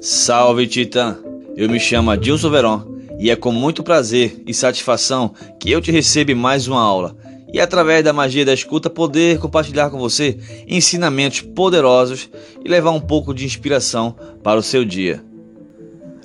Salve 0.00 0.68
Titã! 0.68 1.18
Eu 1.56 1.68
me 1.68 1.80
chamo 1.80 2.12
Adilson 2.12 2.50
Veron 2.50 2.84
e 3.18 3.32
é 3.32 3.36
com 3.36 3.50
muito 3.50 3.82
prazer 3.82 4.40
e 4.46 4.54
satisfação 4.54 5.34
que 5.58 5.72
eu 5.72 5.80
te 5.80 5.90
recebo 5.90 6.36
mais 6.36 6.68
uma 6.68 6.80
aula 6.80 7.16
e 7.52 7.60
através 7.60 8.04
da 8.04 8.12
magia 8.12 8.44
da 8.44 8.54
escuta 8.54 8.88
poder 8.88 9.40
compartilhar 9.40 9.90
com 9.90 9.98
você 9.98 10.38
ensinamentos 10.68 11.40
poderosos 11.40 12.30
e 12.64 12.68
levar 12.68 12.92
um 12.92 13.00
pouco 13.00 13.34
de 13.34 13.44
inspiração 13.44 14.14
para 14.40 14.60
o 14.60 14.62
seu 14.62 14.84
dia. 14.84 15.20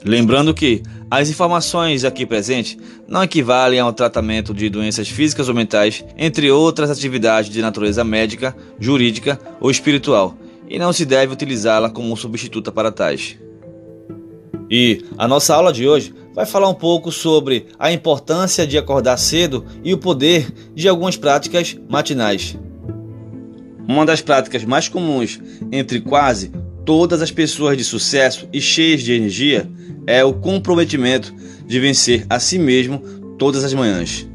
Lembrando 0.06 0.54
que 0.54 0.84
as 1.10 1.32
informações 1.32 2.04
aqui 2.06 2.28
presentes 2.28 2.78
não 3.08 3.24
equivalem 3.24 3.80
ao 3.80 3.92
tratamento 3.92 4.54
de 4.54 4.70
doenças 4.70 5.10
físicas 5.10 5.50
ou 5.50 5.56
mentais, 5.56 6.06
entre 6.16 6.52
outras 6.52 6.92
atividades 6.92 7.50
de 7.50 7.60
natureza 7.60 8.04
médica, 8.04 8.56
jurídica 8.80 9.40
ou 9.60 9.72
espiritual, 9.72 10.38
e 10.70 10.78
não 10.78 10.94
se 10.94 11.06
deve 11.06 11.34
utilizá-la 11.34 11.90
como 11.90 12.16
substituta 12.16 12.72
para 12.72 12.92
tais. 12.92 13.38
E 14.76 15.06
a 15.20 15.28
nossa 15.28 15.54
aula 15.54 15.72
de 15.72 15.88
hoje 15.88 16.12
vai 16.34 16.48
falar 16.48 16.68
um 16.68 16.74
pouco 16.74 17.12
sobre 17.12 17.68
a 17.78 17.92
importância 17.92 18.66
de 18.66 18.76
acordar 18.76 19.18
cedo 19.18 19.64
e 19.84 19.94
o 19.94 20.00
poder 20.00 20.52
de 20.74 20.90
algumas 20.90 21.16
práticas 21.16 21.78
matinais. 21.88 22.58
Uma 23.88 24.04
das 24.04 24.20
práticas 24.20 24.64
mais 24.64 24.90
comuns 24.90 25.40
entre 25.72 26.02
quase 26.02 26.52
todas 26.84 27.22
as 27.22 27.30
pessoas 27.30 27.78
de 27.78 27.84
sucesso 27.84 28.50
e 28.52 28.60
cheias 28.60 29.04
de 29.04 29.14
energia 29.14 29.70
é 30.08 30.26
o 30.26 30.34
comprometimento 30.34 31.32
de 31.68 31.80
vencer 31.80 32.26
a 32.28 32.40
si 32.40 32.58
mesmo 32.58 32.98
todas 33.38 33.64
as 33.64 33.76
manhãs. 33.76 34.28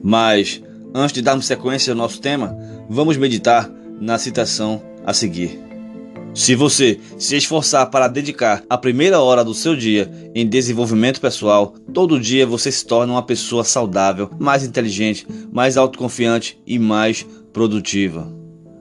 Mas, 0.00 0.62
antes 0.94 1.14
de 1.14 1.20
darmos 1.20 1.46
sequência 1.46 1.92
ao 1.92 1.98
nosso 1.98 2.20
tema, 2.20 2.56
vamos 2.88 3.16
meditar 3.16 3.68
na 4.00 4.18
citação 4.18 4.80
a 5.04 5.12
seguir. 5.12 5.67
Se 6.38 6.54
você 6.54 7.00
se 7.18 7.34
esforçar 7.34 7.90
para 7.90 8.06
dedicar 8.06 8.62
a 8.70 8.78
primeira 8.78 9.20
hora 9.20 9.44
do 9.44 9.52
seu 9.52 9.74
dia 9.74 10.08
em 10.32 10.46
desenvolvimento 10.46 11.20
pessoal, 11.20 11.74
todo 11.92 12.20
dia 12.20 12.46
você 12.46 12.70
se 12.70 12.86
torna 12.86 13.12
uma 13.12 13.24
pessoa 13.24 13.64
saudável, 13.64 14.30
mais 14.38 14.62
inteligente, 14.62 15.26
mais 15.52 15.76
autoconfiante 15.76 16.56
e 16.64 16.78
mais 16.78 17.26
produtiva. 17.52 18.32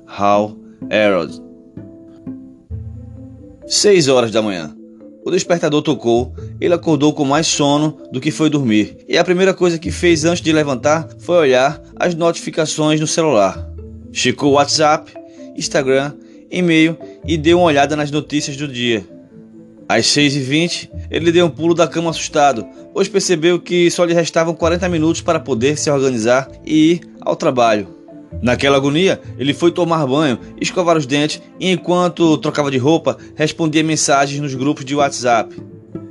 Hal 0.06 0.56
Herold 0.88 1.42
6 3.66 4.08
horas 4.08 4.30
da 4.30 4.44
manhã. 4.44 4.78
O 5.26 5.32
despertador 5.32 5.82
tocou, 5.82 6.36
ele 6.62 6.76
acordou 6.76 7.12
com 7.12 7.26
mais 7.26 7.48
sono 7.48 7.98
do 8.12 8.22
que 8.22 8.30
foi 8.30 8.52
dormir, 8.52 9.04
e 9.10 9.18
a 9.18 9.24
primeira 9.24 9.52
coisa 9.52 9.80
que 9.80 9.90
fez 9.90 10.26
antes 10.26 10.44
de 10.44 10.54
levantar 10.54 11.10
foi 11.18 11.38
olhar 11.38 11.82
as 11.96 12.14
notificações 12.14 13.02
no 13.02 13.08
celular. 13.08 13.68
Checou 14.14 14.54
WhatsApp, 14.54 15.12
Instagram, 15.58 16.14
e-mail 16.52 16.98
e 17.28 17.38
deu 17.38 17.60
uma 17.60 17.68
olhada 17.68 17.96
nas 17.96 18.10
notícias 18.10 18.56
do 18.56 18.68
dia. 18.68 19.06
Às 19.88 20.06
6h20, 20.08 20.90
ele 21.12 21.32
deu 21.32 21.46
um 21.46 21.50
pulo 21.50 21.74
da 21.74 21.88
cama 21.88 22.10
assustado, 22.10 22.66
pois 22.94 23.08
percebeu 23.08 23.60
que 23.60 23.92
só 23.92 24.04
lhe 24.04 24.14
restavam 24.14 24.54
40 24.54 24.90
minutos 24.90 25.22
para 25.22 25.40
poder 25.40 25.78
se 25.78 25.90
organizar 25.90 26.50
e 26.66 26.94
ir 26.94 27.02
ao 27.22 27.36
trabalho. 27.36 27.96
Naquela 28.42 28.78
agonia, 28.78 29.22
ele 29.38 29.54
foi 29.54 29.72
tomar 29.72 30.06
banho, 30.06 30.40
escovar 30.60 30.98
os 30.98 31.06
dentes 31.06 31.42
e, 31.60 31.72
enquanto 31.72 32.38
trocava 32.38 32.70
de 32.70 32.78
roupa, 32.78 33.18
respondia 33.36 33.84
mensagens 33.84 34.42
nos 34.42 34.54
grupos 34.54 34.84
de 34.84 34.96
WhatsApp. 34.96 35.56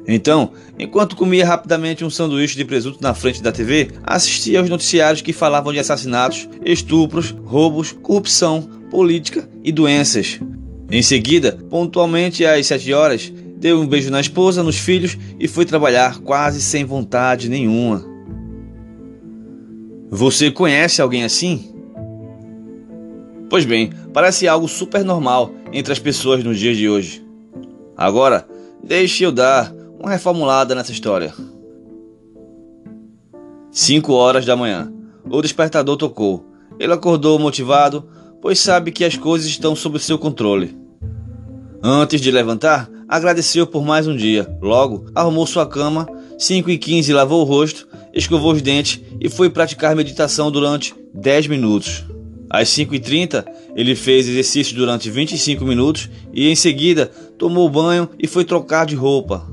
Então, 0.08 0.52
enquanto 0.78 1.16
comia 1.16 1.44
rapidamente 1.44 2.04
um 2.04 2.10
sanduíche 2.10 2.56
de 2.56 2.64
presunto 2.64 2.98
na 3.02 3.12
frente 3.12 3.42
da 3.42 3.52
TV, 3.52 3.90
assistia 4.04 4.60
aos 4.60 4.70
noticiários 4.70 5.20
que 5.20 5.32
falavam 5.32 5.72
de 5.72 5.80
assassinatos, 5.80 6.48
estupros, 6.64 7.34
roubos, 7.44 7.92
corrupção, 7.92 8.62
política 8.90 9.48
e 9.64 9.72
doenças. 9.72 10.40
Em 10.90 11.02
seguida, 11.02 11.58
pontualmente 11.68 12.44
às 12.44 12.66
7 12.66 12.92
horas, 12.92 13.32
deu 13.56 13.80
um 13.80 13.86
beijo 13.86 14.10
na 14.10 14.20
esposa, 14.20 14.62
nos 14.62 14.78
filhos 14.78 15.18
e 15.38 15.48
foi 15.48 15.64
trabalhar 15.64 16.20
quase 16.20 16.62
sem 16.62 16.84
vontade 16.84 17.48
nenhuma. 17.48 18.04
Você 20.08 20.50
conhece 20.50 21.02
alguém 21.02 21.24
assim? 21.24 21.74
Pois 23.50 23.64
bem, 23.64 23.90
parece 24.12 24.46
algo 24.46 24.68
super 24.68 25.04
normal 25.04 25.52
entre 25.72 25.92
as 25.92 25.98
pessoas 25.98 26.44
nos 26.44 26.58
dias 26.58 26.76
de 26.76 26.88
hoje. 26.88 27.24
Agora, 27.96 28.46
deixe 28.82 29.24
eu 29.24 29.32
dar 29.32 29.74
uma 29.98 30.10
reformulada 30.10 30.74
nessa 30.74 30.92
história. 30.92 31.34
5 33.70 34.12
horas 34.12 34.46
da 34.46 34.56
manhã. 34.56 34.92
O 35.28 35.42
despertador 35.42 35.96
tocou. 35.96 36.46
Ele 36.78 36.92
acordou 36.92 37.38
motivado, 37.38 38.08
pois 38.40 38.58
sabe 38.58 38.92
que 38.92 39.04
as 39.04 39.16
coisas 39.16 39.48
estão 39.48 39.74
sob 39.74 39.98
seu 39.98 40.18
controle. 40.18 40.85
Antes 41.88 42.20
de 42.20 42.32
levantar, 42.32 42.90
agradeceu 43.08 43.64
por 43.64 43.84
mais 43.84 44.08
um 44.08 44.16
dia. 44.16 44.44
Logo, 44.60 45.08
arrumou 45.14 45.46
sua 45.46 45.64
cama, 45.64 46.04
5 46.36 46.68
e 46.68 46.78
15 46.78 47.12
lavou 47.12 47.42
o 47.42 47.44
rosto, 47.44 47.86
escovou 48.12 48.54
os 48.54 48.60
dentes 48.60 49.00
e 49.20 49.28
foi 49.28 49.48
praticar 49.48 49.94
meditação 49.94 50.50
durante 50.50 50.92
10 51.14 51.46
minutos. 51.46 52.04
Às 52.50 52.70
5h30, 52.70 53.44
ele 53.76 53.94
fez 53.94 54.28
exercício 54.28 54.74
durante 54.74 55.08
25 55.08 55.64
minutos 55.64 56.10
e 56.34 56.48
em 56.48 56.56
seguida 56.56 57.06
tomou 57.38 57.70
banho 57.70 58.10
e 58.18 58.26
foi 58.26 58.44
trocar 58.44 58.84
de 58.84 58.96
roupa. 58.96 59.46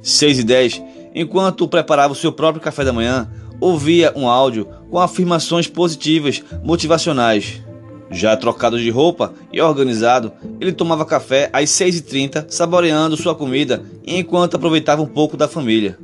6h10, 0.00 0.80
enquanto 1.12 1.66
preparava 1.66 2.12
o 2.12 2.16
seu 2.16 2.30
próprio 2.30 2.62
café 2.62 2.84
da 2.84 2.92
manhã, 2.92 3.28
ouvia 3.60 4.12
um 4.14 4.28
áudio 4.28 4.68
com 4.88 5.00
afirmações 5.00 5.66
positivas, 5.66 6.40
motivacionais. 6.62 7.63
Já 8.10 8.36
trocado 8.36 8.78
de 8.78 8.90
roupa 8.90 9.32
e 9.52 9.60
organizado, 9.60 10.32
ele 10.60 10.72
tomava 10.72 11.04
café 11.04 11.48
às 11.52 11.70
6h30, 11.70 12.46
saboreando 12.48 13.16
sua 13.16 13.34
comida 13.34 13.82
enquanto 14.06 14.56
aproveitava 14.56 15.02
um 15.02 15.06
pouco 15.06 15.36
da 15.36 15.48
família. 15.48 15.98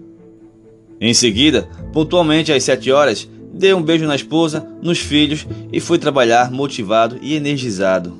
Em 1.00 1.14
seguida, 1.14 1.68
pontualmente 1.92 2.52
às 2.52 2.64
7 2.64 2.90
horas, 2.90 3.28
deu 3.52 3.76
um 3.76 3.82
beijo 3.82 4.06
na 4.06 4.16
esposa, 4.16 4.66
nos 4.82 4.98
filhos 4.98 5.46
e 5.72 5.80
foi 5.80 5.98
trabalhar 5.98 6.50
motivado 6.50 7.18
e 7.22 7.34
energizado. 7.34 8.18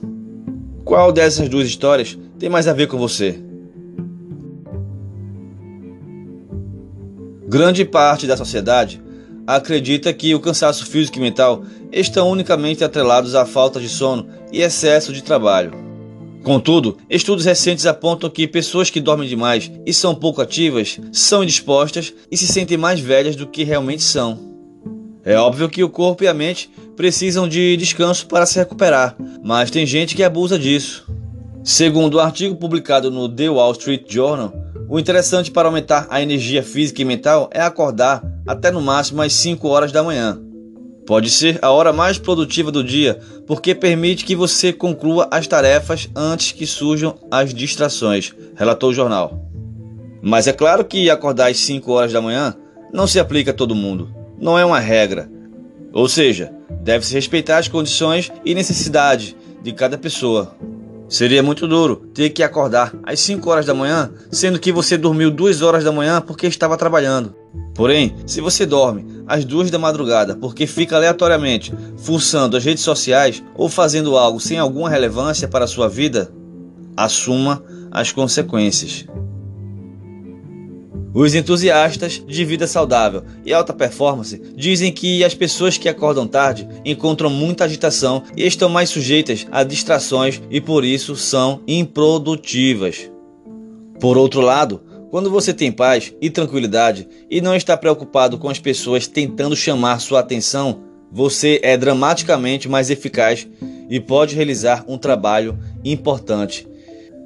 Qual 0.85 1.13
dessas 1.13 1.49
duas 1.49 1.67
histórias 1.67 2.19
tem 2.39 2.49
mais 2.49 2.67
a 2.67 2.73
ver 2.73 2.87
com 2.87 2.99
você? 2.99 3.39
Grande 7.47 7.85
parte 7.85 8.27
da 8.27 8.37
sociedade 8.37 9.03
acredita 9.57 10.13
que 10.13 10.35
o 10.35 10.41
cansaço 10.41 10.87
físico 10.87 11.19
e 11.19 11.21
mental 11.21 11.65
estão 11.91 12.31
unicamente 12.31 12.85
atrelados 12.85 13.35
à 13.35 13.45
falta 13.45 13.81
de 13.81 13.89
sono 13.89 14.29
e 14.53 14.63
excesso 14.63 15.13
de 15.13 15.23
trabalho. 15.23 15.73
Contudo, 16.43 16.97
estudos 17.11 17.45
recentes 17.45 17.85
apontam 17.85 18.31
que 18.31 18.47
pessoas 18.47 18.89
que 18.89 19.01
dormem 19.01 19.29
demais 19.29 19.71
e 19.85 19.93
são 19.93 20.15
pouco 20.15 20.41
ativas 20.41 20.99
são 21.13 21.43
indispostas 21.43 22.15
e 22.31 22.37
se 22.37 22.47
sentem 22.47 22.79
mais 22.79 23.01
velhas 23.01 23.37
do 23.37 23.47
que 23.47 23.65
realmente 23.65 24.03
são. 24.03 24.39
É 25.25 25.37
óbvio 25.37 25.69
que 25.69 25.85
o 25.85 25.91
corpo 25.91 26.25
e 26.25 26.29
a 26.29 26.35
mente 26.35 26.71
precisam 26.97 27.47
de 27.47 27.77
descanso 27.77 28.27
para 28.27 28.47
se 28.47 28.59
recuperar, 28.59 29.17
mas 29.43 29.71
tem 29.71 29.85
gente 29.85 30.15
que 30.15 30.23
abusa 30.23 30.59
disso. 30.59 31.07
Segundo 31.63 32.17
um 32.17 32.21
artigo 32.21 32.57
publicado 32.57 33.11
no 33.11 33.29
The 33.29 33.51
Wall 33.51 33.73
Street 33.73 34.05
Journal, 34.09 34.53
o 34.89 34.99
interessante 34.99 35.51
para 35.51 35.69
aumentar 35.69 36.07
a 36.09 36.23
energia 36.23 36.63
física 36.63 37.03
e 37.03 37.05
mental 37.05 37.51
é 37.53 37.61
acordar 37.61 38.23
até 38.51 38.71
no 38.71 38.81
máximo 38.81 39.23
às 39.23 39.33
5 39.33 39.69
horas 39.69 39.93
da 39.93 40.03
manhã. 40.03 40.41
Pode 41.07 41.31
ser 41.31 41.59
a 41.63 41.71
hora 41.71 41.93
mais 41.93 42.19
produtiva 42.19 42.71
do 42.71 42.85
dia, 42.85 43.19
porque 43.47 43.75
permite 43.75 44.25
que 44.25 44.37
você 44.37 44.73
conclua 44.73 45.29
as 45.31 45.47
tarefas 45.47 46.09
antes 46.15 46.53
que 46.53 46.67
surjam 46.67 47.17
as 47.31 47.53
distrações, 47.53 48.33
relatou 48.55 48.91
o 48.91 48.95
jornal. 48.95 49.45
Mas 50.23 50.47
é 50.47 50.53
claro 50.53 50.85
que 50.85 51.11
acordar 51.11 51.51
às 51.51 51.59
5 51.59 51.91
horas 51.93 52.13
da 52.13 52.21
manhã 52.21 52.55
não 52.93 53.07
se 53.07 53.19
aplica 53.19 53.51
a 53.51 53.55
todo 53.55 53.75
mundo 53.75 54.21
não 54.41 54.59
é 54.59 54.65
uma 54.65 54.81
regra. 54.81 55.31
Ou 55.93 56.09
seja, 56.09 56.51
deve-se 56.83 57.15
respeitar 57.15 57.59
as 57.59 57.69
condições 57.69 58.33
e 58.45 58.55
necessidades 58.55 59.37
de 59.63 59.73
cada 59.73 59.99
pessoa. 59.99 60.57
Seria 61.11 61.43
muito 61.43 61.67
duro 61.67 61.97
ter 62.15 62.31
que 62.31 62.41
acordar 62.41 62.95
às 63.03 63.19
5 63.19 63.51
horas 63.51 63.67
da 63.67 63.75
manhã, 63.75 64.13
sendo 64.31 64.61
que 64.61 64.71
você 64.71 64.97
dormiu 64.97 65.29
2 65.29 65.61
horas 65.61 65.83
da 65.83 65.91
manhã 65.91 66.21
porque 66.21 66.47
estava 66.47 66.77
trabalhando. 66.77 67.35
Porém, 67.75 68.15
se 68.27 68.41
você 68.41 68.65
dorme 68.65 69.05
às 69.27 69.45
2 69.45 69.73
da 69.73 69.79
madrugada 69.79 70.37
porque 70.37 70.69
fica 70.69 70.95
aleatoriamente 70.95 71.75
fuçando 71.97 72.57
as 72.57 72.65
redes 72.65 72.85
sociais 72.85 73.43
ou 73.57 73.69
fazendo 73.69 74.17
algo 74.17 74.39
sem 74.39 74.61
alguma 74.61 74.89
relevância 74.89 75.49
para 75.49 75.65
a 75.65 75.69
sua 75.69 75.89
vida, 75.89 76.33
assuma 76.97 77.61
as 77.91 78.13
consequências. 78.13 79.05
Os 81.13 81.35
entusiastas 81.35 82.23
de 82.25 82.45
vida 82.45 82.69
saudável 82.69 83.25
e 83.45 83.53
alta 83.53 83.73
performance 83.73 84.41
dizem 84.55 84.93
que 84.93 85.25
as 85.25 85.35
pessoas 85.35 85.77
que 85.77 85.89
acordam 85.89 86.27
tarde 86.27 86.69
encontram 86.85 87.29
muita 87.29 87.65
agitação 87.65 88.23
e 88.37 88.47
estão 88.47 88.69
mais 88.69 88.91
sujeitas 88.91 89.45
a 89.51 89.65
distrações 89.65 90.41
e 90.49 90.61
por 90.61 90.85
isso 90.85 91.17
são 91.17 91.63
improdutivas. 91.67 93.11
Por 93.99 94.17
outro 94.17 94.41
lado, 94.41 94.83
quando 95.11 95.29
você 95.29 95.53
tem 95.53 95.73
paz 95.73 96.15
e 96.21 96.31
tranquilidade 96.31 97.09
e 97.29 97.41
não 97.41 97.57
está 97.57 97.77
preocupado 97.77 98.39
com 98.39 98.49
as 98.49 98.61
pessoas 98.61 99.09
tentando 99.09 99.57
chamar 99.57 99.99
sua 99.99 100.21
atenção, 100.21 100.81
você 101.11 101.59
é 101.65 101.77
dramaticamente 101.77 102.69
mais 102.69 102.89
eficaz 102.89 103.49
e 103.89 103.99
pode 103.99 104.37
realizar 104.37 104.85
um 104.87 104.97
trabalho 104.97 105.59
importante. 105.85 106.69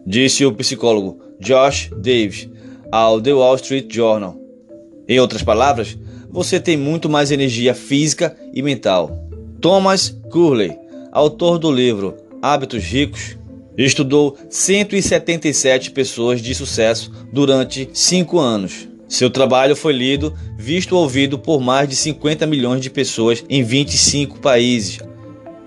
disse 0.07 0.47
o 0.47 0.55
psicólogo 0.55 1.19
Josh 1.39 1.91
Davis 1.99 2.49
ao 2.95 3.21
The 3.21 3.33
Wall 3.33 3.57
Street 3.57 3.93
Journal. 3.93 4.37
Em 5.09 5.19
outras 5.19 5.43
palavras, 5.43 5.99
você 6.31 6.61
tem 6.61 6.77
muito 6.77 7.09
mais 7.09 7.33
energia 7.33 7.75
física 7.75 8.37
e 8.55 8.63
mental. 8.63 9.19
Thomas 9.61 10.17
Curley, 10.31 10.79
autor 11.11 11.59
do 11.59 11.73
livro 11.73 12.15
Hábitos 12.41 12.85
Ricos, 12.85 13.37
estudou 13.77 14.37
177 14.49 15.91
pessoas 15.91 16.41
de 16.41 16.55
sucesso 16.55 17.11
durante 17.33 17.91
cinco 17.93 18.39
anos. 18.39 18.89
Seu 19.09 19.29
trabalho 19.29 19.75
foi 19.75 19.93
lido, 19.93 20.33
visto 20.57 20.95
e 20.95 20.97
ouvido 20.97 21.37
por 21.37 21.61
mais 21.61 21.89
de 21.89 21.97
50 21.97 22.47
milhões 22.47 22.81
de 22.81 22.91
pessoas 22.91 23.45
em 23.49 23.65
25 23.65 24.39
países. 24.39 25.01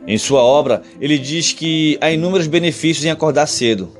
Em 0.07 0.17
sua 0.17 0.41
obra, 0.41 0.81
ele 1.01 1.17
diz 1.17 1.51
que 1.51 1.97
há 1.99 2.09
inúmeros 2.09 2.47
benefícios 2.47 3.03
em 3.03 3.09
acordar 3.09 3.47
cedo. 3.47 3.96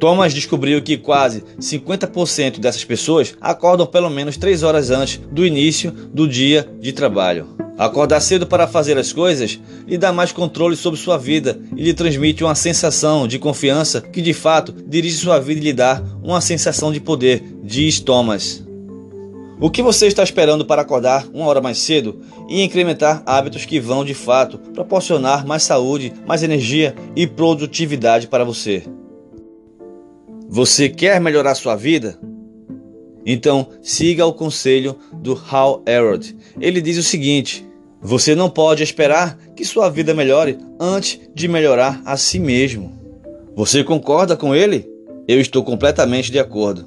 Thomas 0.00 0.32
descobriu 0.32 0.80
que 0.80 0.96
quase 0.96 1.44
50% 1.60 2.58
dessas 2.58 2.82
pessoas 2.82 3.34
acordam 3.38 3.86
pelo 3.86 4.08
menos 4.08 4.38
3 4.38 4.62
horas 4.62 4.90
antes 4.90 5.20
do 5.30 5.44
início 5.46 5.90
do 5.92 6.26
dia 6.26 6.66
de 6.80 6.90
trabalho. 6.90 7.48
Acordar 7.76 8.20
cedo 8.20 8.46
para 8.46 8.66
fazer 8.66 8.96
as 8.96 9.12
coisas 9.12 9.60
lhe 9.86 9.98
dá 9.98 10.10
mais 10.10 10.32
controle 10.32 10.74
sobre 10.74 10.98
sua 10.98 11.18
vida 11.18 11.60
e 11.76 11.82
lhe 11.82 11.92
transmite 11.92 12.42
uma 12.42 12.54
sensação 12.54 13.28
de 13.28 13.38
confiança 13.38 14.00
que 14.00 14.22
de 14.22 14.32
fato 14.32 14.74
dirige 14.86 15.16
sua 15.16 15.38
vida 15.38 15.60
e 15.60 15.64
lhe 15.64 15.72
dá 15.72 16.02
uma 16.22 16.40
sensação 16.40 16.90
de 16.90 17.00
poder, 17.00 17.42
diz 17.62 18.00
Thomas. 18.00 18.64
O 19.60 19.68
que 19.68 19.82
você 19.82 20.06
está 20.06 20.22
esperando 20.22 20.64
para 20.64 20.80
acordar 20.80 21.26
uma 21.34 21.44
hora 21.44 21.60
mais 21.60 21.76
cedo 21.76 22.20
e 22.48 22.62
incrementar 22.62 23.22
hábitos 23.26 23.66
que 23.66 23.78
vão 23.78 24.02
de 24.02 24.14
fato 24.14 24.56
proporcionar 24.72 25.46
mais 25.46 25.62
saúde, 25.62 26.14
mais 26.26 26.42
energia 26.42 26.94
e 27.14 27.26
produtividade 27.26 28.26
para 28.26 28.44
você? 28.44 28.82
Você 30.52 30.88
quer 30.88 31.20
melhorar 31.20 31.54
sua 31.54 31.76
vida? 31.76 32.18
Então 33.24 33.68
siga 33.80 34.26
o 34.26 34.32
conselho 34.32 34.96
do 35.12 35.40
Hal 35.48 35.80
Elrod. 35.86 36.34
Ele 36.60 36.80
diz 36.80 36.98
o 36.98 37.04
seguinte: 37.04 37.64
você 38.02 38.34
não 38.34 38.50
pode 38.50 38.82
esperar 38.82 39.38
que 39.54 39.64
sua 39.64 39.88
vida 39.88 40.12
melhore 40.12 40.58
antes 40.80 41.20
de 41.32 41.46
melhorar 41.46 42.02
a 42.04 42.16
si 42.16 42.40
mesmo. 42.40 42.92
Você 43.54 43.84
concorda 43.84 44.36
com 44.36 44.52
ele? 44.52 44.90
Eu 45.28 45.40
estou 45.40 45.62
completamente 45.62 46.32
de 46.32 46.40
acordo. 46.40 46.84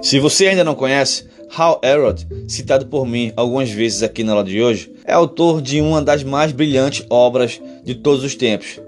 Se 0.00 0.20
você 0.20 0.46
ainda 0.46 0.62
não 0.62 0.76
conhece, 0.76 1.24
Hal 1.52 1.80
Elrod, 1.82 2.24
citado 2.46 2.86
por 2.86 3.04
mim 3.04 3.32
algumas 3.34 3.70
vezes 3.70 4.04
aqui 4.04 4.22
na 4.22 4.34
aula 4.34 4.44
de 4.44 4.62
hoje, 4.62 4.94
é 5.04 5.12
autor 5.12 5.60
de 5.60 5.80
uma 5.80 6.00
das 6.00 6.22
mais 6.22 6.52
brilhantes 6.52 7.04
obras 7.10 7.60
de 7.82 7.96
todos 7.96 8.22
os 8.22 8.36
tempos, 8.36 8.80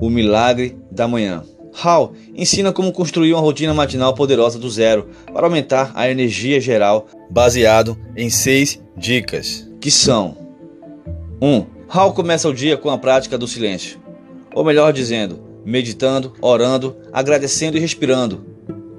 O 0.00 0.10
Milagre 0.10 0.76
da 0.90 1.06
Manhã. 1.06 1.44
Hal 1.72 2.12
ensina 2.34 2.72
como 2.72 2.92
construir 2.92 3.32
uma 3.32 3.40
rotina 3.40 3.72
matinal 3.72 4.14
poderosa 4.14 4.58
do 4.58 4.70
zero 4.70 5.08
para 5.32 5.46
aumentar 5.46 5.92
a 5.94 6.08
energia 6.10 6.60
geral, 6.60 7.06
baseado 7.30 7.96
em 8.16 8.28
seis 8.28 8.80
dicas, 8.96 9.68
que 9.80 9.90
são: 9.90 10.36
1. 11.40 11.46
Um, 11.46 11.66
Hal 11.88 12.12
começa 12.12 12.48
o 12.48 12.54
dia 12.54 12.76
com 12.76 12.90
a 12.90 12.98
prática 12.98 13.36
do 13.36 13.46
silêncio, 13.46 14.00
ou 14.54 14.64
melhor 14.64 14.92
dizendo, 14.92 15.40
meditando, 15.64 16.32
orando, 16.40 16.96
agradecendo 17.12 17.76
e 17.76 17.80
respirando. 17.80 18.46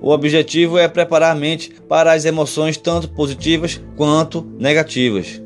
O 0.01 0.09
objetivo 0.11 0.77
é 0.77 0.87
preparar 0.87 1.31
a 1.31 1.39
mente 1.39 1.73
para 1.87 2.11
as 2.11 2.25
emoções 2.25 2.75
tanto 2.77 3.09
positivas 3.09 3.81
quanto 3.95 4.45
negativas. 4.59 5.41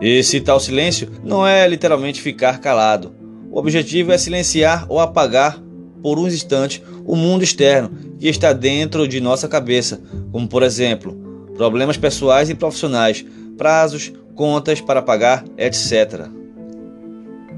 Esse 0.00 0.40
tal 0.40 0.58
silêncio 0.58 1.08
não 1.22 1.46
é 1.46 1.68
literalmente 1.68 2.20
ficar 2.20 2.60
calado. 2.60 3.14
O 3.50 3.58
objetivo 3.58 4.10
é 4.10 4.18
silenciar 4.18 4.86
ou 4.88 4.98
apagar 4.98 5.62
por 6.04 6.18
uns 6.18 6.34
instantes 6.34 6.82
o 7.06 7.16
mundo 7.16 7.42
externo 7.42 7.90
que 8.20 8.28
está 8.28 8.52
dentro 8.52 9.08
de 9.08 9.22
nossa 9.22 9.48
cabeça, 9.48 10.02
como 10.30 10.46
por 10.46 10.62
exemplo, 10.62 11.16
problemas 11.56 11.96
pessoais 11.96 12.50
e 12.50 12.54
profissionais, 12.54 13.24
prazos, 13.56 14.12
contas 14.34 14.82
para 14.82 15.00
pagar, 15.00 15.46
etc. 15.56 16.26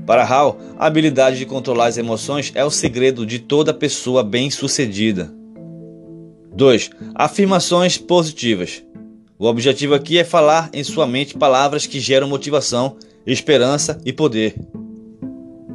Para 0.06 0.24
Hal, 0.24 0.60
a 0.78 0.86
habilidade 0.86 1.38
de 1.38 1.44
controlar 1.44 1.86
as 1.86 1.98
emoções 1.98 2.52
é 2.54 2.64
o 2.64 2.70
segredo 2.70 3.26
de 3.26 3.40
toda 3.40 3.74
pessoa 3.74 4.22
bem-sucedida. 4.22 5.28
2. 6.54 6.90
Afirmações 7.16 7.98
positivas. 7.98 8.80
O 9.36 9.46
objetivo 9.46 9.92
aqui 9.92 10.18
é 10.18 10.24
falar 10.24 10.70
em 10.72 10.84
sua 10.84 11.04
mente 11.04 11.36
palavras 11.36 11.84
que 11.84 11.98
geram 11.98 12.28
motivação, 12.28 12.96
esperança 13.26 14.00
e 14.04 14.12
poder. 14.12 14.54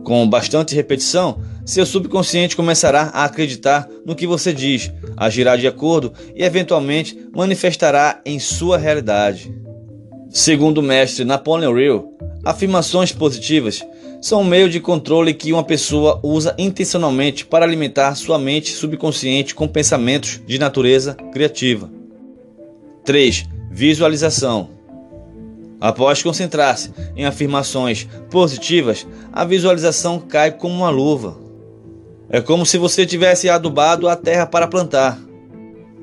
Com 0.04 0.28
bastante 0.28 0.76
repetição, 0.76 1.40
seu 1.66 1.86
subconsciente 1.86 2.56
começará 2.56 3.12
a 3.14 3.24
acreditar 3.24 3.88
no 4.06 4.16
que 4.16 4.26
você 4.26 4.52
diz, 4.52 4.92
agirá 5.16 5.56
de 5.56 5.68
acordo 5.68 6.12
e 6.36 6.44
eventualmente 6.44 7.18
manifestará 7.34 8.20
em 8.26 8.40
sua 8.40 8.78
realidade. 8.78 9.54
Segundo 10.30 10.80
o 10.80 10.84
mestre 10.84 11.24
Napoleon 11.24 11.78
Hill, 11.78 12.18
afirmações 12.44 13.12
positivas 13.12 13.86
são 14.22 14.42
um 14.42 14.46
meio 14.46 14.70
de 14.70 14.80
controle 14.80 15.34
que 15.34 15.52
uma 15.52 15.64
pessoa 15.64 16.20
usa 16.24 16.56
intencionalmente 16.58 17.46
para 17.46 17.66
alimentar 17.66 18.16
sua 18.16 18.38
mente 18.38 18.72
subconsciente 18.72 19.56
com 19.56 19.68
pensamentos 19.68 20.40
de 20.46 20.60
natureza 20.60 21.16
criativa. 21.34 21.90
3. 23.04 23.46
Visualização. 23.72 24.81
Após 25.82 26.22
concentrar-se 26.22 26.92
em 27.16 27.26
afirmações 27.26 28.08
positivas, 28.30 29.08
a 29.34 29.44
visualização 29.44 30.20
cai 30.20 30.52
como 30.52 30.76
uma 30.76 30.92
luva. 30.92 31.36
É 32.30 32.40
como 32.40 32.68
se 32.68 32.78
você 32.78 33.04
tivesse 33.04 33.50
adubado 33.50 34.08
a 34.08 34.16
terra 34.16 34.46
para 34.46 34.68
plantar. 34.68 35.20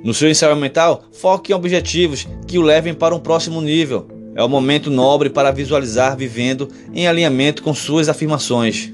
No 0.03 0.13
seu 0.13 0.29
ensaio 0.29 0.57
mental, 0.57 1.05
foque 1.13 1.53
em 1.53 1.55
objetivos 1.55 2.27
que 2.47 2.59
o 2.59 2.63
levem 2.63 2.93
para 2.93 3.15
um 3.15 3.21
próximo 3.21 3.61
nível. 3.61 4.09
É 4.35 4.43
o 4.43 4.49
momento 4.49 4.91
nobre 4.91 5.31
para 5.31 5.53
visualizar 5.53 6.17
vivendo 6.17 6.69
em 6.93 7.07
alinhamento 7.07 7.63
com 7.63 7.73
suas 7.73 8.09
afirmações. 8.09 8.93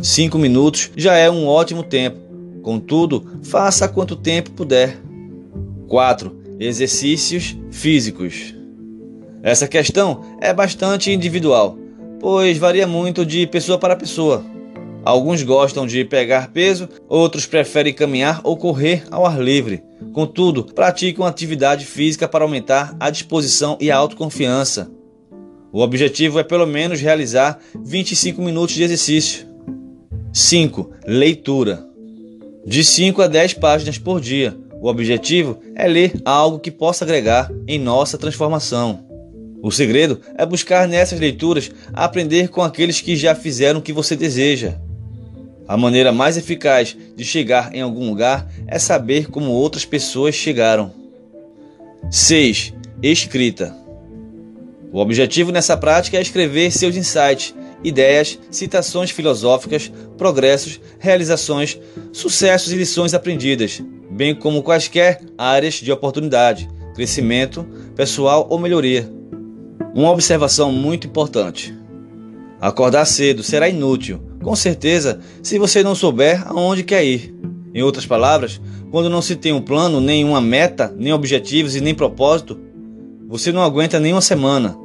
Cinco 0.00 0.38
minutos 0.38 0.90
já 0.96 1.16
é 1.16 1.28
um 1.28 1.46
ótimo 1.46 1.82
tempo. 1.82 2.18
Contudo, 2.62 3.40
faça 3.42 3.88
quanto 3.88 4.14
tempo 4.14 4.52
puder. 4.52 4.96
4. 5.88 6.34
Exercícios 6.58 7.56
físicos. 7.70 8.54
Essa 9.44 9.68
questão 9.68 10.22
é 10.40 10.54
bastante 10.54 11.12
individual, 11.12 11.76
pois 12.18 12.56
varia 12.56 12.86
muito 12.86 13.26
de 13.26 13.46
pessoa 13.46 13.76
para 13.76 13.94
pessoa. 13.94 14.42
Alguns 15.04 15.42
gostam 15.42 15.86
de 15.86 16.02
pegar 16.02 16.50
peso, 16.50 16.88
outros 17.06 17.44
preferem 17.44 17.92
caminhar 17.92 18.40
ou 18.42 18.56
correr 18.56 19.04
ao 19.10 19.26
ar 19.26 19.38
livre. 19.38 19.82
Contudo, 20.14 20.64
praticam 20.64 21.26
atividade 21.26 21.84
física 21.84 22.26
para 22.26 22.42
aumentar 22.42 22.96
a 22.98 23.10
disposição 23.10 23.76
e 23.78 23.90
a 23.90 23.96
autoconfiança. 23.98 24.90
O 25.70 25.82
objetivo 25.82 26.38
é 26.38 26.42
pelo 26.42 26.66
menos 26.66 27.02
realizar 27.02 27.58
25 27.84 28.40
minutos 28.40 28.74
de 28.74 28.82
exercício. 28.82 29.46
5. 30.32 30.90
Leitura. 31.06 31.86
De 32.64 32.82
5 32.82 33.20
a 33.20 33.26
10 33.26 33.54
páginas 33.54 33.98
por 33.98 34.22
dia. 34.22 34.56
O 34.80 34.88
objetivo 34.88 35.58
é 35.76 35.86
ler 35.86 36.14
algo 36.24 36.58
que 36.58 36.70
possa 36.70 37.04
agregar 37.04 37.52
em 37.68 37.78
nossa 37.78 38.16
transformação. 38.16 39.13
O 39.64 39.70
segredo 39.70 40.20
é 40.36 40.44
buscar 40.44 40.86
nessas 40.86 41.18
leituras 41.18 41.70
aprender 41.90 42.48
com 42.48 42.60
aqueles 42.60 43.00
que 43.00 43.16
já 43.16 43.34
fizeram 43.34 43.80
o 43.80 43.82
que 43.82 43.94
você 43.94 44.14
deseja. 44.14 44.74
A 45.66 45.74
maneira 45.74 46.12
mais 46.12 46.36
eficaz 46.36 46.94
de 47.16 47.24
chegar 47.24 47.74
em 47.74 47.80
algum 47.80 48.10
lugar 48.10 48.46
é 48.66 48.78
saber 48.78 49.30
como 49.30 49.50
outras 49.50 49.86
pessoas 49.86 50.34
chegaram. 50.34 50.92
6. 52.10 52.74
Escrita. 53.02 53.74
O 54.92 54.98
objetivo 54.98 55.50
nessa 55.50 55.78
prática 55.78 56.18
é 56.18 56.20
escrever 56.20 56.70
seus 56.70 56.94
insights, 56.94 57.54
ideias, 57.82 58.38
citações 58.50 59.10
filosóficas, 59.12 59.90
progressos, 60.18 60.78
realizações, 60.98 61.80
sucessos 62.12 62.70
e 62.70 62.76
lições 62.76 63.14
aprendidas, 63.14 63.82
bem 64.10 64.34
como 64.34 64.62
quaisquer 64.62 65.22
áreas 65.38 65.76
de 65.76 65.90
oportunidade, 65.90 66.68
crescimento 66.94 67.66
pessoal 67.96 68.46
ou 68.50 68.58
melhoria. 68.58 69.23
Uma 69.94 70.10
observação 70.10 70.72
muito 70.72 71.06
importante: 71.06 71.72
acordar 72.60 73.04
cedo 73.04 73.44
será 73.44 73.68
inútil, 73.68 74.20
com 74.42 74.56
certeza, 74.56 75.20
se 75.40 75.56
você 75.56 75.84
não 75.84 75.94
souber 75.94 76.42
aonde 76.46 76.82
quer 76.82 77.04
ir. 77.04 77.32
Em 77.72 77.82
outras 77.82 78.04
palavras, 78.04 78.60
quando 78.90 79.08
não 79.08 79.22
se 79.22 79.36
tem 79.36 79.52
um 79.52 79.60
plano, 79.60 80.00
nenhuma 80.00 80.40
meta, 80.40 80.92
nem 80.96 81.12
objetivos 81.12 81.76
e 81.76 81.80
nem 81.80 81.94
propósito, 81.94 82.58
você 83.28 83.52
não 83.52 83.62
aguenta 83.62 84.00
nem 84.00 84.12
uma 84.12 84.20
semana. 84.20 84.76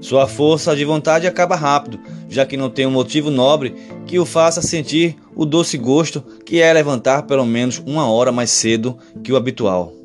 Sua 0.00 0.26
força 0.26 0.76
de 0.76 0.84
vontade 0.84 1.26
acaba 1.26 1.56
rápido, 1.56 1.98
já 2.28 2.44
que 2.44 2.56
não 2.56 2.68
tem 2.68 2.86
um 2.86 2.90
motivo 2.90 3.30
nobre 3.30 3.74
que 4.04 4.18
o 4.18 4.26
faça 4.26 4.60
sentir 4.60 5.16
o 5.34 5.44
doce 5.44 5.78
gosto 5.78 6.22
que 6.44 6.60
é 6.60 6.72
levantar 6.72 7.22
pelo 7.22 7.46
menos 7.46 7.82
uma 7.86 8.10
hora 8.10 8.30
mais 8.30 8.50
cedo 8.50 8.96
que 9.24 9.32
o 9.32 9.36
habitual. 9.36 9.95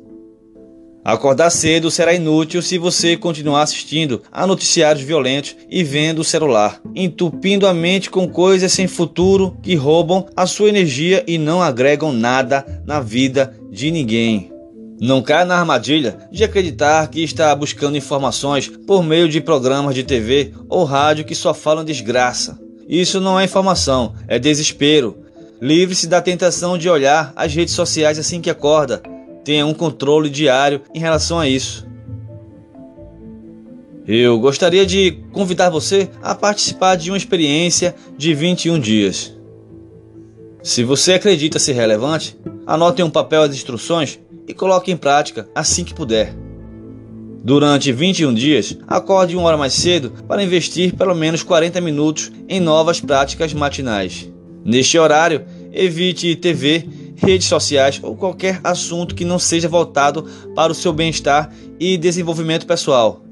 Acordar 1.04 1.50
cedo 1.50 1.90
será 1.90 2.14
inútil 2.14 2.62
se 2.62 2.78
você 2.78 3.16
continuar 3.16 3.62
assistindo 3.62 4.22
a 4.30 4.46
noticiários 4.46 5.04
violentos 5.04 5.56
e 5.68 5.82
vendo 5.82 6.20
o 6.20 6.24
celular, 6.24 6.80
entupindo 6.94 7.66
a 7.66 7.74
mente 7.74 8.08
com 8.08 8.28
coisas 8.28 8.72
sem 8.72 8.86
futuro 8.86 9.56
que 9.60 9.74
roubam 9.74 10.26
a 10.36 10.46
sua 10.46 10.68
energia 10.68 11.24
e 11.26 11.38
não 11.38 11.60
agregam 11.60 12.12
nada 12.12 12.64
na 12.86 13.00
vida 13.00 13.52
de 13.68 13.90
ninguém. 13.90 14.52
Não 15.00 15.20
caia 15.20 15.44
na 15.44 15.58
armadilha 15.58 16.18
de 16.30 16.44
acreditar 16.44 17.08
que 17.08 17.24
está 17.24 17.52
buscando 17.56 17.96
informações 17.96 18.68
por 18.86 19.02
meio 19.02 19.28
de 19.28 19.40
programas 19.40 19.96
de 19.96 20.04
TV 20.04 20.52
ou 20.68 20.84
rádio 20.84 21.24
que 21.24 21.34
só 21.34 21.52
falam 21.52 21.84
desgraça. 21.84 22.60
Isso 22.88 23.20
não 23.20 23.40
é 23.40 23.44
informação, 23.44 24.14
é 24.28 24.38
desespero. 24.38 25.18
Livre-se 25.60 26.06
da 26.06 26.22
tentação 26.22 26.78
de 26.78 26.88
olhar 26.88 27.32
as 27.34 27.52
redes 27.52 27.74
sociais 27.74 28.20
assim 28.20 28.40
que 28.40 28.50
acorda 28.50 29.02
tenha 29.44 29.66
um 29.66 29.74
controle 29.74 30.30
diário 30.30 30.82
em 30.94 30.98
relação 30.98 31.38
a 31.38 31.48
isso. 31.48 31.86
Eu 34.06 34.38
gostaria 34.40 34.84
de 34.84 35.12
convidar 35.32 35.70
você 35.70 36.10
a 36.22 36.34
participar 36.34 36.96
de 36.96 37.10
uma 37.10 37.16
experiência 37.16 37.94
de 38.16 38.34
21 38.34 38.78
dias. 38.80 39.32
Se 40.62 40.82
você 40.82 41.14
acredita 41.14 41.58
ser 41.58 41.72
relevante, 41.72 42.36
anote 42.66 43.00
em 43.00 43.04
um 43.04 43.10
papel 43.10 43.42
as 43.42 43.54
instruções 43.54 44.18
e 44.46 44.52
coloque 44.52 44.90
em 44.90 44.96
prática 44.96 45.48
assim 45.54 45.84
que 45.84 45.94
puder. 45.94 46.34
Durante 47.44 47.92
21 47.92 48.34
dias, 48.34 48.78
acorde 48.86 49.36
uma 49.36 49.46
hora 49.48 49.56
mais 49.56 49.72
cedo 49.72 50.12
para 50.28 50.42
investir 50.42 50.94
pelo 50.94 51.14
menos 51.14 51.42
40 51.42 51.80
minutos 51.80 52.30
em 52.48 52.60
novas 52.60 53.00
práticas 53.00 53.52
matinais. 53.52 54.30
Neste 54.64 54.96
horário, 54.96 55.44
evite 55.72 56.36
TV 56.36 56.86
redes 57.22 57.46
sociais 57.46 58.00
ou 58.02 58.16
qualquer 58.16 58.60
assunto 58.64 59.14
que 59.14 59.24
não 59.24 59.38
seja 59.38 59.68
voltado 59.68 60.24
para 60.54 60.72
o 60.72 60.74
seu 60.74 60.92
bem-estar 60.92 61.50
e 61.78 61.96
desenvolvimento 61.96 62.66
pessoal. 62.66 63.22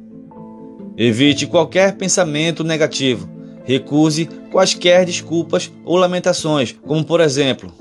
Evite 0.96 1.46
qualquer 1.46 1.96
pensamento 1.96 2.62
negativo. 2.62 3.28
Recuse 3.64 4.28
quaisquer 4.50 5.04
desculpas 5.04 5.70
ou 5.84 5.96
lamentações, 5.96 6.74
como 6.86 7.04
por 7.04 7.20
exemplo: 7.20 7.72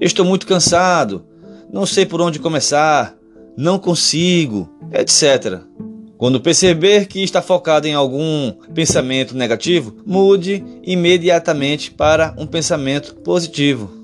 estou 0.00 0.24
muito 0.24 0.46
cansado, 0.46 1.24
não 1.72 1.86
sei 1.86 2.04
por 2.04 2.20
onde 2.20 2.38
começar, 2.38 3.16
não 3.56 3.78
consigo, 3.78 4.68
etc. 4.92 5.60
Quando 6.18 6.40
perceber 6.40 7.06
que 7.06 7.22
está 7.22 7.40
focado 7.40 7.86
em 7.86 7.94
algum 7.94 8.52
pensamento 8.74 9.34
negativo, 9.34 9.96
mude 10.04 10.62
imediatamente 10.82 11.90
para 11.90 12.34
um 12.36 12.46
pensamento 12.46 13.14
positivo. 13.16 13.99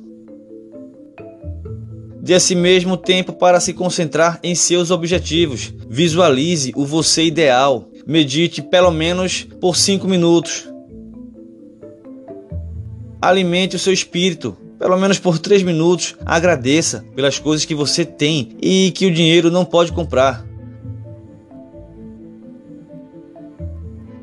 Dê 2.27 2.35
a 2.35 2.41
si 2.41 2.57
mesmo 2.57 2.97
tempo 2.97 3.33
para 3.33 3.61
se 3.61 3.73
concentrar 3.73 4.41
em 4.43 4.53
seus 4.53 4.91
objetivos. 4.91 5.73
Visualize 5.89 6.73
o 6.75 6.85
você 6.85 7.23
ideal. 7.23 7.89
Medite 8.05 8.61
pelo 8.61 8.91
menos 8.91 9.47
por 9.61 9.77
5 9.77 10.09
minutos. 10.09 10.69
Alimente 13.23 13.77
o 13.77 13.79
seu 13.79 13.93
espírito. 13.93 14.57
Pelo 14.77 14.97
menos 14.97 15.21
por 15.21 15.39
3 15.39 15.63
minutos. 15.63 16.17
Agradeça 16.27 17.07
pelas 17.15 17.39
coisas 17.39 17.65
que 17.65 17.77
você 17.77 18.05
tem 18.05 18.57
e 18.61 18.91
que 18.91 19.07
o 19.07 19.15
dinheiro 19.15 19.49
não 19.49 19.65
pode 19.65 19.93
comprar. 19.93 20.45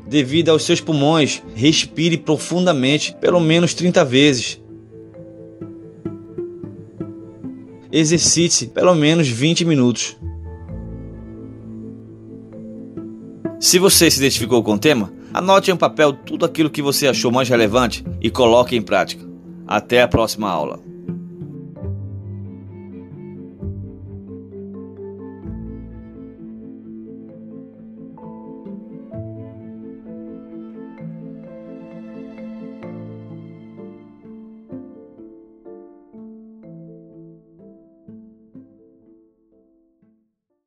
Devido 0.06 0.50
aos 0.50 0.64
seus 0.64 0.78
pulmões, 0.78 1.42
respire 1.54 2.18
profundamente 2.18 3.16
pelo 3.18 3.40
menos 3.40 3.72
30 3.72 4.04
vezes. 4.04 4.62
Exercite-se 7.94 8.66
pelo 8.66 8.92
menos 8.92 9.28
20 9.28 9.64
minutos. 9.64 10.16
Se 13.60 13.78
você 13.78 14.10
se 14.10 14.18
identificou 14.18 14.62
com 14.64 14.74
o 14.74 14.78
tema, 14.78 15.12
anote 15.32 15.70
em 15.70 15.74
um 15.74 15.76
papel 15.76 16.12
tudo 16.12 16.44
aquilo 16.44 16.68
que 16.68 16.82
você 16.82 17.06
achou 17.06 17.30
mais 17.30 17.48
relevante 17.48 18.04
e 18.20 18.28
coloque 18.30 18.74
em 18.76 18.82
prática. 18.82 19.24
Até 19.64 20.02
a 20.02 20.08
próxima 20.08 20.50
aula. 20.50 20.80